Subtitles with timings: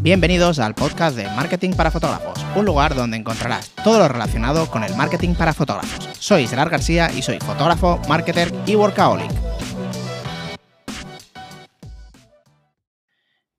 [0.00, 4.84] Bienvenidos al podcast de Marketing para Fotógrafos, un lugar donde encontrarás todo lo relacionado con
[4.84, 6.08] el marketing para fotógrafos.
[6.20, 9.28] Soy Gerard García y soy fotógrafo, marketer y workaholic.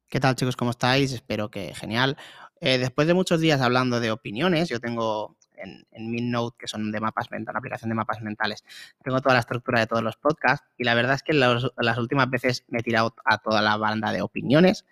[0.07, 0.55] ¿Qué tal chicos?
[0.55, 1.11] ¿Cómo estáis?
[1.11, 2.15] Espero que genial.
[2.61, 6.89] Eh, después de muchos días hablando de opiniones, yo tengo en, en MinNote, que son
[6.89, 8.63] de mapas mentales, una aplicación de mapas mentales,
[9.03, 12.29] tengo toda la estructura de todos los podcasts y la verdad es que las últimas
[12.29, 14.85] veces me he tirado a toda la banda de opiniones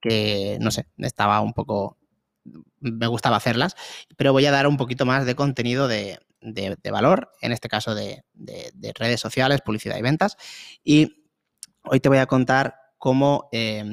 [0.00, 1.98] que, no sé, estaba un poco,
[2.80, 3.76] me gustaba hacerlas,
[4.16, 7.94] pero voy a dar un poquito más de contenido de, de, valor, en este caso
[7.94, 10.36] de, de, redes sociales, publicidad y ventas.
[10.82, 11.26] Y
[11.84, 13.84] hoy te voy a contar cómo eh,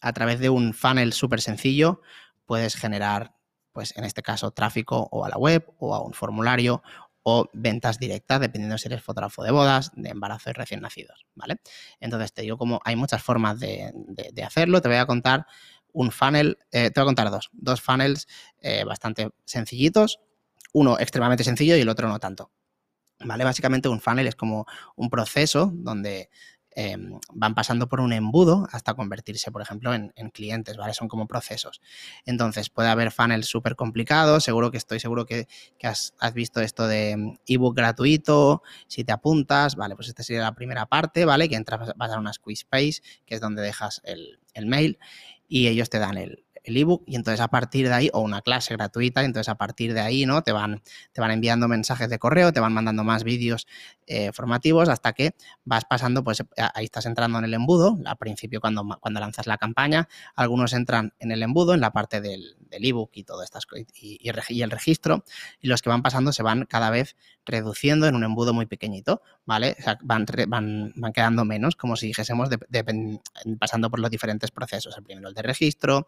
[0.00, 2.00] a través de un funnel súper sencillo
[2.44, 3.34] puedes generar,
[3.72, 6.82] pues en este caso, tráfico o a la web o a un formulario
[7.28, 11.56] o ventas directas, dependiendo si eres fotógrafo de bodas, de embarazo y recién nacidos, ¿vale?
[11.98, 13.92] Entonces te digo como hay muchas formas de,
[14.44, 15.44] hacerlo, te voy a contar
[15.92, 18.28] un funnel, eh, te voy a contar dos, dos funnels
[18.60, 20.20] eh, bastante sencillitos,
[20.72, 22.52] uno extremadamente sencillo y el otro no tanto,
[23.18, 23.42] ¿vale?
[23.42, 26.30] Básicamente un funnel es como un proceso donde
[26.78, 26.96] eh,
[27.32, 30.92] van pasando por un embudo hasta convertirse, por ejemplo, en, en, clientes, ¿vale?
[30.92, 31.80] Son como procesos.
[32.26, 35.48] Entonces, puede haber funnels súper complicados, seguro que estoy seguro que,
[35.82, 40.54] has, visto esto de mm, ebook gratuito, si te apuntas, vale, pues esta sería la
[40.54, 41.48] primera parte, ¿vale?
[41.48, 44.98] Que entras, vas a una squeeze page, que es donde dejas el mail,
[45.48, 48.42] y ellos te dan el, el ebook y entonces a partir de ahí, o una
[48.42, 50.42] clase gratuita, entonces a partir de ahí, ¿no?
[50.42, 53.66] Te van, te van enviando mensajes de correo, te van mandando más vídeos
[54.06, 56.42] eh, formativos hasta que vas pasando, pues
[56.74, 61.14] ahí estás entrando en el embudo, al principio cuando, cuando lanzas la campaña, algunos entran
[61.20, 64.62] en el embudo, en la parte del, del ebook y todo estas y, y, y,
[64.62, 65.24] el registro,
[65.60, 69.22] y los que van pasando se van cada vez reduciendo en un embudo muy pequeñito,
[69.44, 69.76] ¿vale?
[69.78, 73.20] O sea, van, van, van quedando menos, como si dijésemos, de,
[73.58, 74.96] pasando por los diferentes procesos.
[74.96, 76.06] El primero el de registro,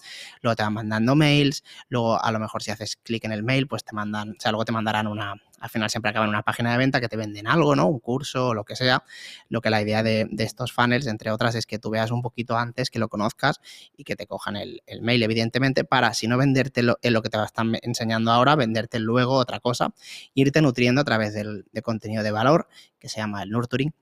[0.56, 3.84] te van mandando mails, luego a lo mejor si haces clic en el mail, pues
[3.84, 6.78] te mandan, o sea, luego te mandarán una, al final siempre acaban una página de
[6.78, 7.86] venta que te venden algo, ¿no?
[7.86, 9.04] Un curso o lo que sea.
[9.48, 12.56] Lo que la idea de, estos funnels, entre otras, es que tú veas un poquito
[12.56, 13.60] antes, que lo conozcas
[13.96, 17.22] y que te cojan el, el mail, evidentemente, para si no venderte lo, en lo
[17.22, 19.94] que te están enseñando ahora, venderte luego otra cosa,
[20.34, 23.92] irte nutriendo a través del, de contenido de valor, que se llama el nurturing,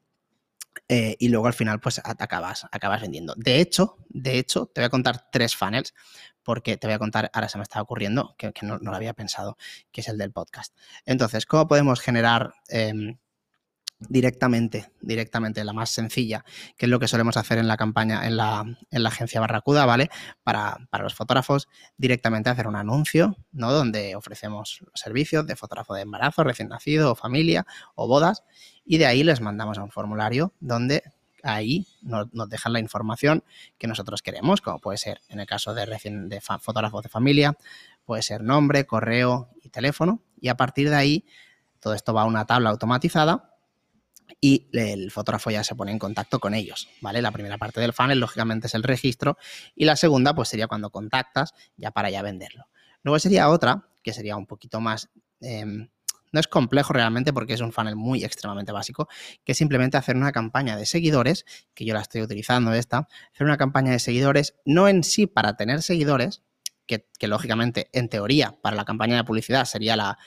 [0.89, 3.35] eh, y luego al final pues acabas, acabas vendiendo.
[3.37, 5.95] De hecho, de hecho, te voy a contar tres funnels
[6.47, 9.59] porque te voy a contar, ahora se me está ocurriendo, que, no, lo había pensado,
[9.91, 10.73] que es el del podcast.
[11.05, 13.17] Entonces, ¿cómo podemos generar eh,
[13.99, 16.45] directamente, directamente, la más sencilla,
[16.77, 19.87] que es lo que solemos hacer en la campaña, en la, en la agencia Barracuda,
[19.87, 20.09] ¿vale?
[20.45, 23.73] Para, para, los fotógrafos, directamente hacer un anuncio, ¿no?
[23.73, 28.45] Donde ofrecemos servicios de fotógrafo de embarazo, recién nacido, o familia, o bodas,
[28.85, 31.03] y de ahí les mandamos a un formulario donde
[31.43, 33.45] ahí nos, nos, dejan la información
[33.79, 37.57] que nosotros queremos, como puede ser en el caso de, recién, de fotógrafos de familia,
[38.05, 41.25] puede ser nombre, correo y teléfono, y a partir de ahí
[41.81, 43.53] todo esto va a una tabla automatizada
[44.41, 47.23] y el fotógrafo ya se pone en contacto con ellos, ¿vale?
[47.23, 49.39] La primera parte del funnel, lógicamente, es el registro
[49.75, 52.67] y la segunda, pues sería cuando contactas ya para ya venderlo.
[53.03, 55.09] Luego sería otra, que sería un poquito más...
[55.41, 55.89] Eh,
[56.33, 59.09] no es complejo realmente porque es un funnel muy extremadamente básico,
[59.45, 61.45] que es simplemente hacer una campaña de seguidores,
[61.75, 65.57] que yo la estoy utilizando esta, hacer una campaña de seguidores, no en sí para
[65.57, 66.43] tener seguidores,
[66.87, 70.19] que, lógicamente, en teoría, para la campaña de publicidad sería la,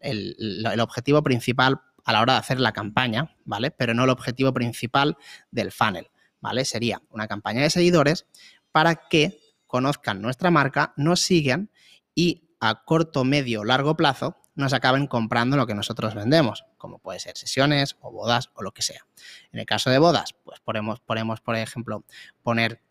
[0.00, 3.70] el, el objetivo principal a la hora de hacer la campaña, ¿vale?
[3.70, 5.18] Pero no el objetivo principal
[5.50, 6.08] del funnel,
[6.40, 6.64] ¿vale?
[6.64, 8.26] Sería una campaña de seguidores
[8.72, 11.70] para que conozcan nuestra marca, nos sigan
[12.14, 17.20] y a corto, medio, largo plazo nos acaben comprando lo que nosotros vendemos, como puede
[17.20, 19.06] ser sesiones o bodas o lo que sea.
[19.52, 22.04] En el caso de bodas, pues ponemos, ponemos por ejemplo,
[22.42, 22.82] poner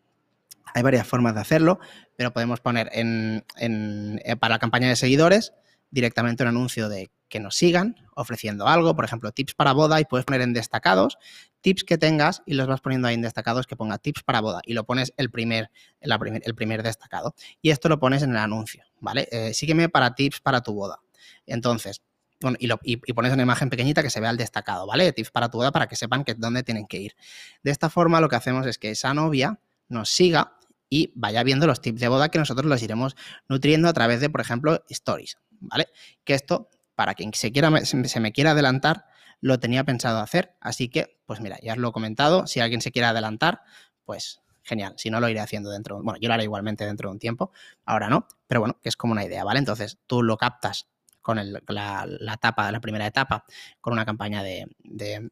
[0.74, 1.80] hay varias formas de hacerlo,
[2.18, 5.54] pero podemos poner en, eh, para la campaña de seguidores
[5.90, 10.06] directamente un anuncio de que nos sigan ofreciendo algo, por ejemplo, tips para boda y
[10.06, 11.18] puedes poner en destacados
[11.62, 14.62] tips que tengas y los vas poniendo ahí en destacados que ponga tips para boda
[14.66, 15.72] y lo pones el primer,
[16.02, 17.34] el primer destacado.
[17.62, 19.28] Y esto lo pones en el anuncio, ¿vale?
[19.32, 21.00] Eh, sígueme para tips para tu boda.
[21.46, 22.02] Entonces,
[22.42, 25.12] bueno, y, pones una imagen pequeñita que se vea el destacado, ¿vale?
[25.14, 27.16] Tips para tu boda para que sepan que dónde tienen que ir.
[27.64, 30.58] De esta forma lo que hacemos es que esa novia nos siga
[30.90, 33.16] y vaya viendo los tips de boda que nosotros los iremos
[33.48, 35.88] nutriendo a través de, por ejemplo, stories, ¿vale?
[36.24, 39.06] Que esto para quien se, quiera, se me quiera adelantar,
[39.42, 40.56] lo tenía pensado hacer.
[40.62, 42.48] Así que, pues mira, ya os lo he comentado.
[42.48, 43.62] Si alguien se quiere adelantar,
[44.06, 44.96] pues genial.
[44.98, 46.02] Si no, lo iré haciendo dentro.
[46.02, 47.52] Bueno, yo lo haré igualmente dentro de un tiempo.
[47.86, 49.60] Ahora no, pero bueno, que es como una idea, ¿vale?
[49.60, 50.88] Entonces tú lo captas
[51.26, 53.46] con el, la, la, etapa, la primera etapa,
[53.82, 55.32] con una campaña de, de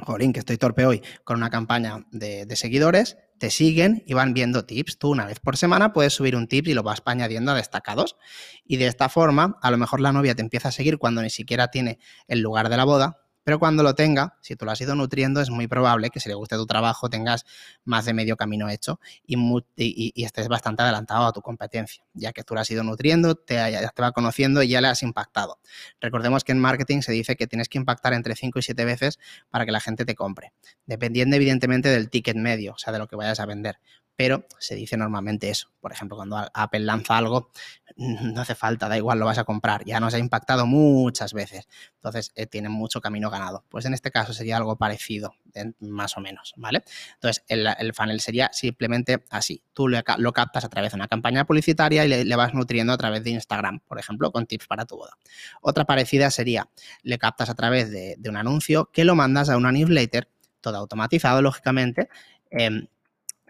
[0.00, 4.66] jolín, que estoy torpe hoy, con una campaña de, seguidores, te siguen y van viendo
[4.66, 4.98] tips.
[4.98, 8.16] Tú una vez por semana puedes subir un tip y lo vas añadiendo a destacados.
[8.64, 11.30] Y de esta forma, a lo mejor la novia te empieza a seguir cuando ni
[11.30, 14.80] siquiera tiene el lugar de la boda pero cuando lo tenga, si tú lo has
[14.80, 17.46] ido nutriendo, es muy probable que si le guste tu trabajo tengas
[17.84, 22.54] más de medio camino hecho y, estés bastante adelantado a tu competencia, ya que tú
[22.54, 25.60] lo has ido nutriendo, te, ya te va conociendo y ya le has impactado.
[26.00, 29.20] Recordemos que en marketing se dice que tienes que impactar entre 5 y 7 veces
[29.48, 30.52] para que la gente te compre,
[30.84, 33.78] dependiendo evidentemente del ticket medio, o sea, de lo que vayas a vender
[34.16, 35.68] pero se dice normalmente eso.
[35.80, 37.50] Por ejemplo, cuando Apple lanza algo,
[37.96, 39.84] no hace falta, da igual, lo vas a comprar.
[39.84, 41.68] Ya nos ha impactado muchas veces.
[41.96, 43.64] Entonces, eh, tiene mucho camino ganado.
[43.68, 45.34] Pues en este caso sería algo parecido,
[45.80, 46.82] más o menos, ¿vale?
[47.14, 49.62] Entonces, el, funnel sería simplemente así.
[49.72, 53.22] Tú lo captas a través de una campaña publicitaria y le, vas nutriendo a través
[53.22, 55.16] de Instagram, por ejemplo, con tips para tu boda.
[55.60, 56.68] Otra parecida sería,
[57.02, 60.28] le captas a través de, un anuncio que lo mandas a una newsletter,
[60.60, 62.08] todo automatizado, lógicamente,
[62.50, 62.88] em,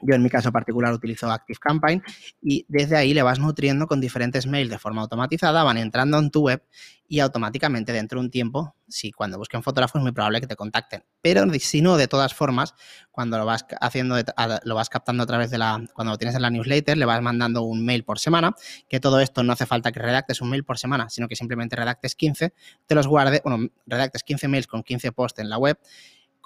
[0.03, 2.03] yo en mi caso particular utilizo ActiveCampaign
[2.43, 6.31] y desde ahí le vas nutriendo con diferentes mails de forma automatizada, van entrando en
[6.31, 6.63] tu web
[7.09, 10.57] y automáticamente dentro de un tiempo, si cuando busquen fotógrafos es muy probable que te
[10.57, 11.05] contacten.
[11.23, 12.75] Pero si no, de todas formas,
[13.11, 14.17] cuando lo vas haciendo,
[14.65, 17.23] lo vas captando a través de la, cuando lo tienes en la newsletter, le vas
[17.23, 18.55] mandando un mail por semana,
[18.89, 21.77] que todo esto no hace falta que redactes un mail por semana, sino que simplemente
[21.77, 22.53] redactes 15,
[22.87, 25.79] te los guarde, bueno, redactes 15 mails con 15 posts en la web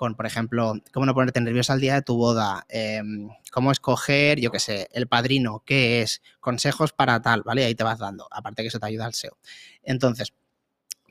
[0.00, 4.40] con, por ejemplo, cómo no ponerte nervioso al día de tu boda, em, cómo escoger,
[4.40, 7.66] yo qué sé, el padrino, qué es, consejos para tal, ¿vale?
[7.66, 9.36] Ahí te vas dando, aparte que eso te ayuda al SEO.
[9.82, 10.32] Entonces,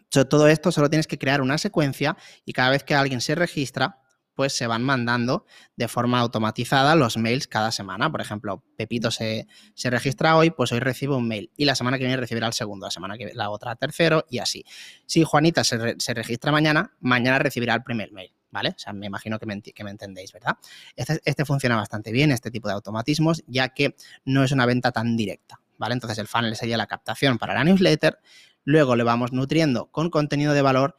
[0.09, 4.00] todo esto solo tienes que crear una secuencia y cada vez que alguien se registra,
[4.33, 5.45] pues se van mandando
[5.75, 8.12] de forma automatizada los mails cada semana.
[8.12, 9.45] Por ejemplo, Pepito se,
[9.83, 12.88] registra hoy, pues hoy recibe un mail y la semana que viene recibirá el segundo,
[12.88, 14.65] la semana que viene la otra tercero y así.
[15.06, 18.33] Si Juanita se, se registra mañana, mañana recibirá el primer mail.
[18.51, 18.69] ¿Vale?
[18.69, 19.62] O sea, me imagino que me,
[19.92, 20.57] entendéis, ¿verdad?
[20.96, 24.92] Este, este, funciona bastante bien, este tipo de automatismos, ya que no es una venta
[24.92, 25.94] tan directa, ¿vale?
[25.94, 28.19] Entonces el funnel sería la captación para la newsletter,
[28.63, 30.96] luego le vamos nutriendo con contenido de valor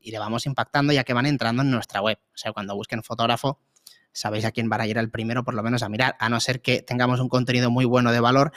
[0.00, 2.18] y le vamos impactando ya que van entrando en nuestra web.
[2.34, 3.60] O sea, cuando busquen fotógrafo,
[4.12, 6.40] sabéis a quién van a ir al primero, por lo menos a mirar, a no
[6.40, 8.52] ser que tengamos un contenido muy bueno de valor,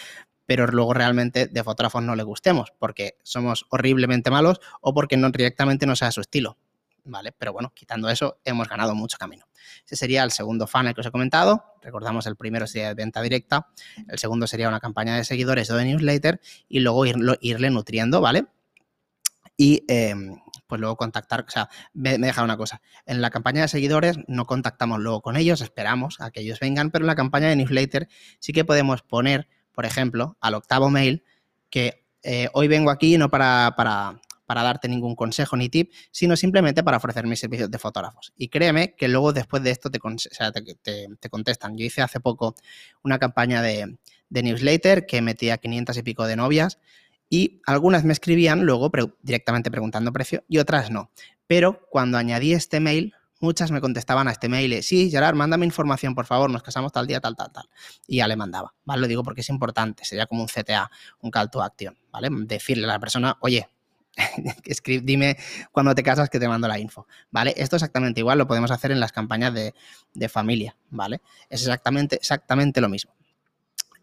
[0.46, 5.30] pero luego realmente de fotógrafos no le gustemos, porque somos horriblemente malos o porque no
[5.30, 6.58] directamente no sea su estilo.
[7.06, 7.32] ¿Vale?
[7.32, 9.46] Pero bueno, quitando eso, hemos ganado mucho camino.
[9.86, 11.64] Ese sería el segundo funnel que os he comentado.
[11.82, 13.68] Recordamos, el primero sería venta directa,
[14.08, 18.48] el segundo sería una campaña de seguidores o de newsletter y luego irle nutriendo, ¿vale?
[19.58, 20.38] Y em,
[20.68, 24.18] pues luego contactar, o sea, me, me deja una cosa, en la campaña de seguidores
[24.28, 27.56] no contactamos luego con ellos, esperamos a que ellos vengan, pero en la campaña de
[27.56, 28.10] newsletter
[28.40, 31.24] sí que podemos poner, por ejemplo, al octavo mail
[31.70, 36.36] que eh, hoy vengo aquí no para, para, para darte ningún consejo ni tip, sino
[36.36, 38.34] simplemente para ofrecer mis servicios de fotógrafos.
[38.38, 40.00] Y créeme que luego después de esto te,
[41.20, 41.78] te, contestan.
[41.78, 42.56] Yo hice hace poco
[43.04, 43.98] una campaña de,
[44.30, 46.80] newsletter que metía 500 y pico de novias
[47.30, 51.12] y algunas me escribían luego directamente preguntando precio y otras no.
[51.48, 56.16] Pero cuando añadí este mail, muchas me contestaban a este mail, sí, Gerard, mándame información,
[56.16, 57.70] por favor, nos casamos tal día, tal, tal, tal.
[58.08, 59.02] Y ya le mandaba, ¿vale?
[59.02, 60.90] Lo digo porque es importante, sería como un CTA,
[61.22, 62.30] un call to action, ¿vale?
[62.32, 63.70] Decirle a la persona, oye,
[65.04, 65.38] dime
[65.72, 67.54] cuando te casas que te mando la info, ¿vale?
[67.58, 71.22] Esto exactamente igual lo podemos hacer en las campañas de, familia, ¿vale?
[71.50, 73.14] Es exactamente, exactamente lo mismo.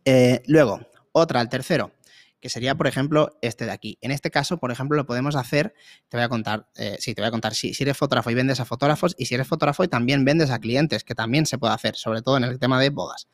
[0.04, 0.80] Eh, luego,
[1.12, 1.92] otra, el tercero,
[2.40, 3.98] que sería, por ejemplo, este de aquí.
[4.00, 5.74] En este caso, por ejemplo, lo podemos hacer,
[6.08, 8.34] te voy a contar, eh, sí, te voy a contar, si, si eres fotógrafo y
[8.34, 11.58] vendes a fotógrafos, y si eres fotógrafo y también vendes a clientes, que también se
[11.58, 13.28] puede hacer, sobre todo en el tema de bodas.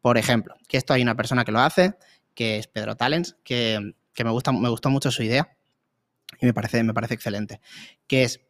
[0.00, 1.94] Por ejemplo, que esto hay una persona que lo hace,
[2.34, 5.57] que es Pedro Talents, que, que me, gusta, me gustó mucho su idea
[6.40, 7.60] y me parece, me parece excelente,
[8.06, 8.40] que es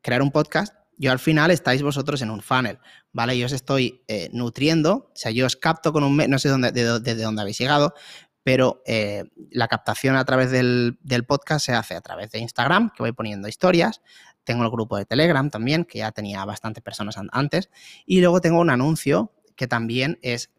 [0.00, 0.74] crear un podcast.
[0.96, 2.78] Yo al final estáis vosotros en un funnel,
[3.12, 3.38] ¿vale?
[3.38, 6.72] Yo os estoy eh, nutriendo, o sea, yo os capto con un, no sé dónde,
[6.72, 7.94] desde dónde habéis llegado,
[8.42, 12.90] pero eh, la captación a través del, del, podcast se hace a través de Instagram,
[12.96, 14.00] que voy poniendo historias.
[14.42, 17.68] Tengo el grupo de Telegram también, que ya tenía bastantes personas antes.
[18.06, 20.50] Y luego tengo un anuncio que también es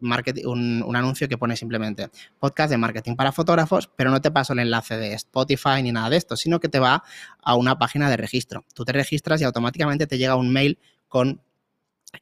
[0.44, 4.58] un, anuncio que pone simplemente podcast de marketing para fotógrafos, pero no te paso el
[4.58, 7.02] enlace de Spotify ni nada de esto, sino que te va
[7.42, 8.66] a una página de registro.
[8.74, 10.78] Tú te registras y automáticamente te llega un mail
[11.08, 11.40] con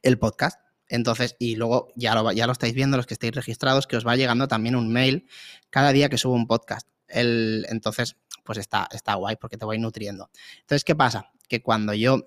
[0.03, 0.61] el podcast.
[0.87, 4.07] Entonces, y luego ya lo, ya lo estáis viendo los que estáis registrados, que os
[4.07, 5.27] va llegando también un mail
[5.69, 6.87] cada día que subo un podcast.
[7.09, 10.29] El, entonces, pues está, está guay porque te voy nutriendo.
[10.61, 11.29] Entonces, ¿qué pasa?
[11.49, 12.25] Que cuando yo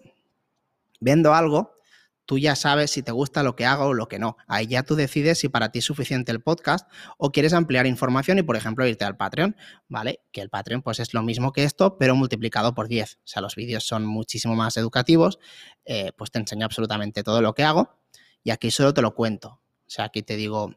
[1.00, 1.72] vendo algo,
[2.26, 4.36] tú ya sabes si te gusta lo que hago o lo que no.
[4.46, 8.38] Ahí ya tú decides si para ti es suficiente el podcast o quieres ampliar información
[8.38, 9.56] y, por ejemplo, irte al Patreon,
[9.88, 10.20] ¿vale?
[10.32, 13.16] Que el Patreon pues es lo mismo que esto, pero multiplicado por 10.
[13.16, 15.38] O sea, los vídeos son muchísimo más educativos,
[15.84, 17.98] eh, pues te enseño absolutamente todo lo que hago
[18.44, 19.60] y aquí solo te lo cuento.
[19.86, 20.74] O sea, aquí te digo,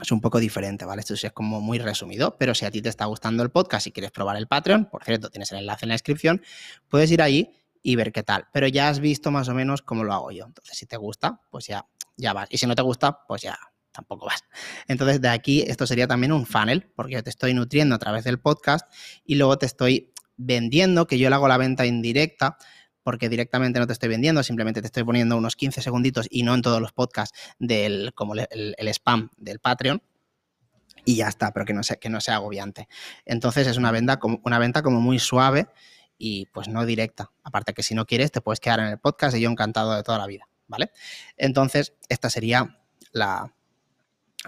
[0.00, 1.00] es un poco diferente, ¿vale?
[1.00, 3.86] Esto sí es como muy resumido, pero si a ti te está gustando el podcast
[3.86, 6.42] y quieres probar el Patreon, por cierto, tienes el enlace en la descripción,
[6.88, 7.52] puedes ir ahí
[7.84, 8.46] y ver qué tal.
[8.52, 10.46] Pero ya has visto más o menos cómo lo hago yo.
[10.46, 11.86] Entonces, si te gusta, pues ya,
[12.16, 12.48] ya vas.
[12.50, 13.56] Y si no te gusta, pues ya
[13.92, 14.42] tampoco vas.
[14.88, 18.24] Entonces, de aquí, esto sería también un funnel, porque yo te estoy nutriendo a través
[18.24, 18.90] del podcast
[19.24, 22.56] y luego te estoy vendiendo, que yo le hago la venta indirecta,
[23.02, 26.54] porque directamente no te estoy vendiendo, simplemente te estoy poniendo unos 15 segunditos y no
[26.54, 30.02] en todos los podcasts del, como el, spam del Patreon
[31.04, 32.88] y ya está, pero que no sea, que no sea agobiante.
[33.26, 35.68] Entonces es una venta, como, una venta como muy suave
[36.18, 37.30] y pues no directa.
[37.42, 40.02] Aparte que si no quieres te puedes quedar en el podcast y yo encantado de
[40.02, 40.90] toda la vida, ¿vale?
[41.36, 42.80] Entonces esta sería
[43.12, 43.54] la,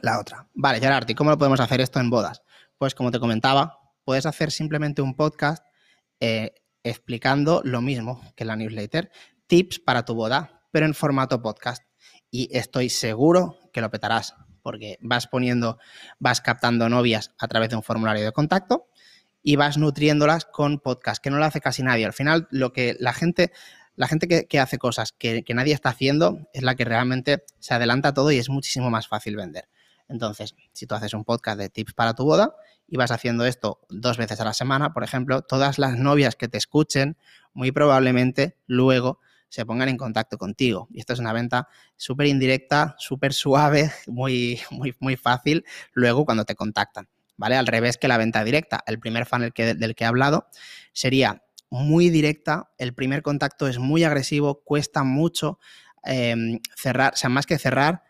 [0.02, 0.48] la otra.
[0.54, 2.42] Vale, Gerard, ¿y cómo lo podemos hacer esto en bodas?
[2.78, 5.64] Pues como te comentaba, puedes hacer simplemente un podcast
[6.20, 9.10] eh, explicando lo mismo que la newsletter,
[9.46, 11.82] tips para tu boda, pero en formato podcast.
[12.30, 15.78] Y estoy seguro que lo petarás, porque vas poniendo,
[16.18, 18.88] vas captando novias a través de un formulario de contacto
[19.46, 22.04] y vas nutriéndolas con podcast, que no lo hace casi nadie.
[22.04, 23.52] Al final, lo que la gente,
[23.94, 28.12] la gente que, hace cosas que, nadie está haciendo es la que realmente se adelanta
[28.12, 29.68] todo y es muchísimo más fácil vender.
[30.08, 32.56] Entonces, si tú haces un podcast de tips para tu boda
[32.88, 36.48] y vas haciendo esto dos veces a la semana, por ejemplo, todas las novias que
[36.48, 37.16] te escuchen,
[37.54, 40.88] muy probablemente luego se pongan en contacto contigo.
[40.90, 46.44] Y esto es una venta súper indirecta, súper suave, muy, muy, muy fácil luego cuando
[46.44, 47.08] te contactan.
[47.36, 47.56] ¿Vale?
[47.56, 48.82] Al revés que la venta directa.
[48.86, 50.46] El primer funnel que, del que he hablado
[50.92, 55.58] sería muy directa, el primer contacto es muy agresivo, cuesta mucho
[56.04, 58.02] em, cerrar, o sea, más que cerrar,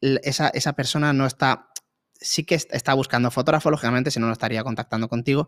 [0.00, 1.68] esa, persona no está,
[2.14, 5.46] sí que está buscando fotógrafo, lógicamente, si no, no estaría contactando contigo,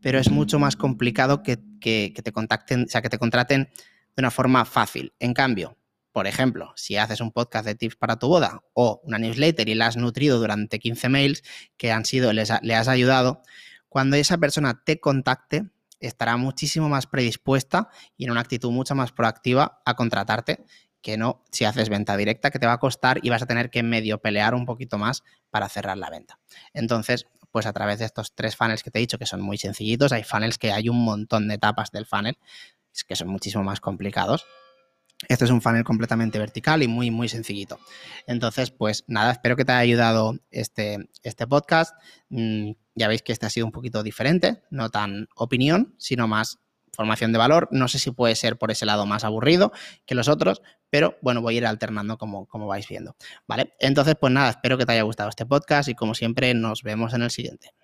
[0.00, 3.68] pero es mucho más complicado que, que te contacten, o sea, que te contraten
[4.16, 5.12] de una forma fácil.
[5.20, 5.76] En cambio,
[6.14, 9.74] por ejemplo, si haces un podcast de tips para tu boda o una newsletter y
[9.74, 11.42] la has nutrido durante 15 mails
[11.76, 13.42] que han sido, le has ayudado,
[13.88, 19.10] cuando esa persona te contacte, estará muchísimo más predispuesta y en una actitud mucho más
[19.10, 20.64] proactiva a contratarte
[21.02, 23.68] que no si haces venta directa, que te va a costar y vas a tener
[23.68, 26.38] que medio pelear un poquito más para cerrar la venta.
[26.74, 29.58] Entonces, pues a través de estos tres funnels que te he dicho, que son muy
[29.58, 32.38] sencillitos, hay funnels que hay un montón de etapas del funnel,
[33.08, 34.46] que son muchísimo más complicados,
[35.28, 37.78] este es un funnel completamente vertical y muy, muy sencillito.
[38.26, 41.94] Entonces, pues nada, espero que te haya ayudado este, este podcast.
[42.28, 46.58] Mm, ya veis que este ha sido un poquito diferente, no tan opinión, sino más
[46.94, 47.68] formación de valor.
[47.70, 49.72] No sé si puede ser por ese lado más aburrido
[50.06, 53.16] que los otros, pero bueno, voy a ir alternando como, como vais viendo.
[53.46, 53.74] ¿Vale?
[53.80, 57.12] Entonces, pues nada, espero que te haya gustado este podcast y como siempre, nos vemos
[57.14, 57.74] en el siguiente.